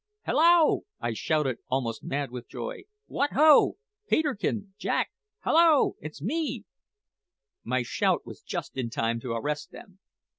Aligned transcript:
"Hallo!" 0.23 0.81
I 0.99 1.13
shouted, 1.13 1.59
almost 1.67 2.03
mad 2.03 2.31
with 2.31 2.49
joy. 2.49 2.85
"What 3.05 3.33
ho! 3.33 3.77
Peterkin! 4.07 4.73
Jack! 4.79 5.11
hallo! 5.41 5.95
it's 5.99 6.23
me!" 6.23 6.65
My 7.63 7.83
shout 7.83 8.25
was 8.25 8.41
just 8.41 8.75
in 8.77 8.89
time 8.89 9.19
to 9.19 9.33
arrest 9.33 9.69
them. 9.69 9.99